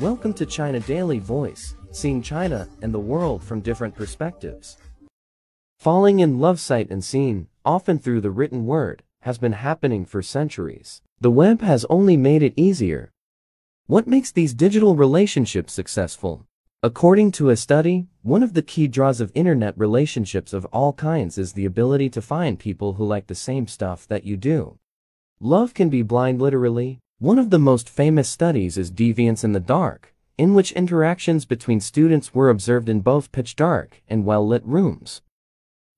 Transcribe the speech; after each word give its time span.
Welcome 0.00 0.34
to 0.34 0.44
China 0.44 0.78
Daily 0.80 1.18
Voice, 1.18 1.74
seeing 1.90 2.20
China 2.20 2.68
and 2.82 2.92
the 2.92 2.98
world 2.98 3.42
from 3.42 3.62
different 3.62 3.94
perspectives. 3.94 4.76
Falling 5.78 6.20
in 6.20 6.38
love 6.38 6.60
sight 6.60 6.90
and 6.90 7.02
seen, 7.02 7.46
often 7.64 7.98
through 7.98 8.20
the 8.20 8.30
written 8.30 8.66
word, 8.66 9.02
has 9.22 9.38
been 9.38 9.54
happening 9.54 10.04
for 10.04 10.20
centuries. 10.20 11.00
The 11.18 11.30
web 11.30 11.62
has 11.62 11.86
only 11.88 12.14
made 12.18 12.42
it 12.42 12.52
easier. 12.58 13.10
What 13.86 14.06
makes 14.06 14.30
these 14.30 14.52
digital 14.52 14.96
relationships 14.96 15.72
successful? 15.72 16.46
According 16.82 17.32
to 17.32 17.48
a 17.48 17.56
study, 17.56 18.06
one 18.20 18.42
of 18.42 18.52
the 18.52 18.60
key 18.60 18.88
draws 18.88 19.22
of 19.22 19.32
internet 19.34 19.78
relationships 19.78 20.52
of 20.52 20.66
all 20.66 20.92
kinds 20.92 21.38
is 21.38 21.54
the 21.54 21.64
ability 21.64 22.10
to 22.10 22.20
find 22.20 22.58
people 22.58 22.92
who 22.94 23.06
like 23.06 23.28
the 23.28 23.34
same 23.34 23.66
stuff 23.66 24.06
that 24.08 24.24
you 24.24 24.36
do. 24.36 24.78
Love 25.40 25.72
can 25.72 25.88
be 25.88 26.02
blind 26.02 26.38
literally. 26.38 26.98
One 27.18 27.38
of 27.38 27.48
the 27.48 27.58
most 27.58 27.88
famous 27.88 28.28
studies 28.28 28.76
is 28.76 28.90
Deviance 28.90 29.42
in 29.42 29.52
the 29.52 29.58
Dark, 29.58 30.14
in 30.36 30.52
which 30.52 30.72
interactions 30.72 31.46
between 31.46 31.80
students 31.80 32.34
were 32.34 32.50
observed 32.50 32.90
in 32.90 33.00
both 33.00 33.32
pitch 33.32 33.56
dark 33.56 34.02
and 34.06 34.26
well-lit 34.26 34.62
rooms. 34.66 35.22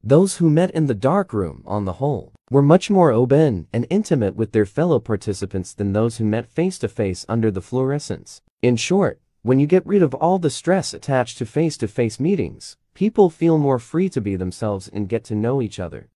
Those 0.00 0.36
who 0.36 0.48
met 0.48 0.70
in 0.70 0.86
the 0.86 0.94
dark 0.94 1.32
room, 1.32 1.64
on 1.66 1.86
the 1.86 1.94
whole, 1.94 2.34
were 2.52 2.62
much 2.62 2.88
more 2.88 3.10
open 3.10 3.66
and 3.72 3.84
intimate 3.90 4.36
with 4.36 4.52
their 4.52 4.64
fellow 4.64 5.00
participants 5.00 5.74
than 5.74 5.92
those 5.92 6.18
who 6.18 6.24
met 6.24 6.46
face-to-face 6.46 7.26
under 7.28 7.50
the 7.50 7.62
fluorescents. 7.62 8.40
In 8.62 8.76
short, 8.76 9.20
when 9.42 9.58
you 9.58 9.66
get 9.66 9.84
rid 9.84 10.04
of 10.04 10.14
all 10.14 10.38
the 10.38 10.50
stress 10.50 10.94
attached 10.94 11.38
to 11.38 11.46
face-to-face 11.46 12.20
meetings, 12.20 12.76
people 12.94 13.28
feel 13.28 13.58
more 13.58 13.80
free 13.80 14.08
to 14.10 14.20
be 14.20 14.36
themselves 14.36 14.86
and 14.86 15.08
get 15.08 15.24
to 15.24 15.34
know 15.34 15.60
each 15.60 15.80
other. 15.80 16.10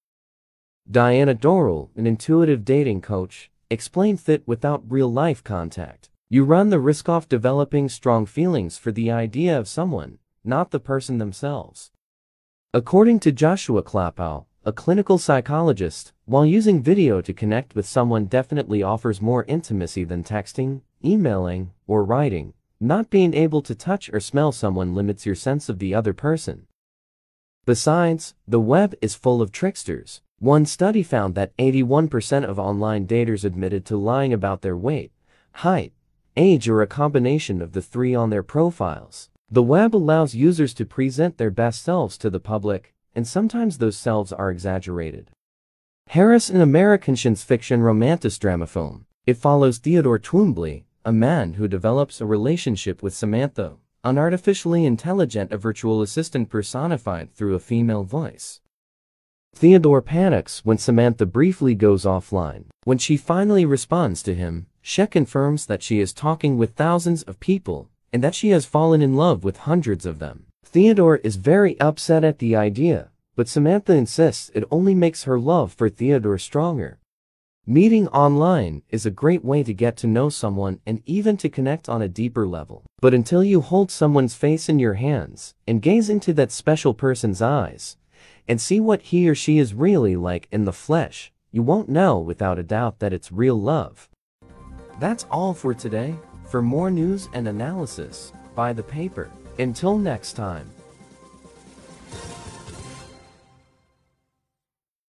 Diana 0.88 1.34
Dorell, 1.34 1.90
an 1.96 2.06
intuitive 2.06 2.64
dating 2.64 3.00
coach, 3.00 3.50
explained 3.72 4.18
that 4.20 4.46
without 4.46 4.84
real-life 4.88 5.42
contact, 5.42 6.10
you 6.28 6.44
run 6.44 6.70
the 6.70 6.78
risk 6.78 7.08
of 7.08 7.28
developing 7.28 7.88
strong 7.88 8.26
feelings 8.26 8.78
for 8.78 8.92
the 8.92 9.10
idea 9.10 9.58
of 9.58 9.66
someone, 9.66 10.18
not 10.44 10.70
the 10.70 10.80
person 10.80 11.18
themselves. 11.18 11.90
According 12.72 13.20
to 13.20 13.32
Joshua 13.32 13.82
Klapow, 13.82 14.44
a 14.64 14.72
clinical 14.72 15.18
psychologist, 15.18 16.12
while 16.24 16.46
using 16.46 16.82
video 16.82 17.20
to 17.20 17.32
connect 17.32 17.74
with 17.74 17.84
someone 17.84 18.26
definitely 18.26 18.82
offers 18.82 19.20
more 19.20 19.44
intimacy 19.48 20.04
than 20.04 20.22
texting, 20.22 20.82
emailing, 21.04 21.72
or 21.86 22.04
writing, 22.04 22.54
not 22.80 23.10
being 23.10 23.34
able 23.34 23.60
to 23.62 23.74
touch 23.74 24.08
or 24.12 24.20
smell 24.20 24.52
someone 24.52 24.94
limits 24.94 25.26
your 25.26 25.34
sense 25.34 25.68
of 25.68 25.78
the 25.80 25.94
other 25.94 26.12
person. 26.12 26.66
Besides, 27.64 28.34
the 28.46 28.60
web 28.60 28.94
is 29.00 29.14
full 29.14 29.42
of 29.42 29.52
tricksters. 29.52 30.22
One 30.42 30.66
study 30.66 31.04
found 31.04 31.36
that 31.36 31.56
81% 31.56 32.42
of 32.42 32.58
online 32.58 33.06
daters 33.06 33.44
admitted 33.44 33.84
to 33.86 33.96
lying 33.96 34.32
about 34.32 34.62
their 34.62 34.76
weight, 34.76 35.12
height, 35.52 35.92
age 36.36 36.68
or 36.68 36.82
a 36.82 36.86
combination 36.88 37.62
of 37.62 37.74
the 37.74 37.80
three 37.80 38.12
on 38.12 38.30
their 38.30 38.42
profiles. 38.42 39.30
The 39.48 39.62
web 39.62 39.94
allows 39.94 40.34
users 40.34 40.74
to 40.74 40.84
present 40.84 41.38
their 41.38 41.52
best 41.52 41.84
selves 41.84 42.18
to 42.18 42.28
the 42.28 42.40
public, 42.40 42.92
and 43.14 43.24
sometimes 43.24 43.78
those 43.78 43.96
selves 43.96 44.32
are 44.32 44.50
exaggerated. 44.50 45.30
Her 46.08 46.32
is 46.32 46.50
an 46.50 46.60
American 46.60 47.14
science 47.14 47.44
fiction 47.44 47.80
romantic 47.80 48.36
drama 48.40 48.66
film. 48.66 49.06
It 49.24 49.36
follows 49.36 49.78
Theodore 49.78 50.18
Twombly, 50.18 50.82
a 51.04 51.12
man 51.12 51.52
who 51.52 51.68
develops 51.68 52.20
a 52.20 52.26
relationship 52.26 53.00
with 53.00 53.14
Samantha, 53.14 53.74
an 54.02 54.18
artificially 54.18 54.86
intelligent 54.86 55.52
a 55.52 55.56
virtual 55.56 56.02
assistant 56.02 56.48
personified 56.48 57.32
through 57.32 57.54
a 57.54 57.60
female 57.60 58.02
voice. 58.02 58.60
Theodore 59.62 60.02
panics 60.02 60.64
when 60.64 60.76
Samantha 60.76 61.24
briefly 61.24 61.76
goes 61.76 62.04
offline. 62.04 62.64
When 62.82 62.98
she 62.98 63.16
finally 63.16 63.64
responds 63.64 64.20
to 64.24 64.34
him, 64.34 64.66
she 64.80 65.06
confirms 65.06 65.66
that 65.66 65.84
she 65.84 66.00
is 66.00 66.12
talking 66.12 66.58
with 66.58 66.72
thousands 66.74 67.22
of 67.22 67.38
people 67.38 67.88
and 68.12 68.24
that 68.24 68.34
she 68.34 68.48
has 68.48 68.66
fallen 68.66 69.00
in 69.00 69.14
love 69.14 69.44
with 69.44 69.58
hundreds 69.58 70.04
of 70.04 70.18
them. 70.18 70.46
Theodore 70.64 71.18
is 71.18 71.36
very 71.36 71.78
upset 71.80 72.24
at 72.24 72.40
the 72.40 72.56
idea, 72.56 73.10
but 73.36 73.46
Samantha 73.46 73.92
insists 73.94 74.50
it 74.52 74.64
only 74.70 74.96
makes 74.96 75.24
her 75.24 75.38
love 75.38 75.72
for 75.72 75.88
Theodore 75.88 76.38
stronger. 76.38 76.98
Meeting 77.64 78.08
online 78.08 78.82
is 78.90 79.06
a 79.06 79.12
great 79.12 79.44
way 79.44 79.62
to 79.62 79.72
get 79.72 79.96
to 79.98 80.08
know 80.08 80.28
someone 80.28 80.80
and 80.84 81.00
even 81.06 81.36
to 81.36 81.48
connect 81.48 81.88
on 81.88 82.02
a 82.02 82.08
deeper 82.08 82.48
level. 82.48 82.82
But 83.00 83.14
until 83.14 83.44
you 83.44 83.60
hold 83.60 83.92
someone's 83.92 84.34
face 84.34 84.68
in 84.68 84.80
your 84.80 84.94
hands 84.94 85.54
and 85.68 85.80
gaze 85.80 86.10
into 86.10 86.32
that 86.32 86.50
special 86.50 86.94
person's 86.94 87.40
eyes 87.40 87.96
and 88.46 88.60
see 88.60 88.80
what 88.80 89.02
he 89.02 89.28
or 89.28 89.34
she 89.34 89.58
is 89.58 89.74
really 89.74 90.16
like 90.16 90.48
in 90.50 90.64
the 90.64 90.72
flesh, 90.72 91.32
you 91.50 91.62
won't 91.62 91.88
know 91.88 92.18
without 92.18 92.58
a 92.58 92.62
doubt 92.62 92.98
that 92.98 93.12
it's 93.12 93.30
real 93.30 93.60
love. 93.60 94.08
That's 95.00 95.24
all 95.30 95.54
for 95.54 95.74
today. 95.74 96.14
For 96.46 96.62
more 96.62 96.90
news 96.90 97.28
and 97.32 97.48
analysis, 97.48 98.32
buy 98.54 98.72
the 98.72 98.82
paper. 98.82 99.30
Until 99.58 99.98
next 99.98 100.34
time. 100.34 100.70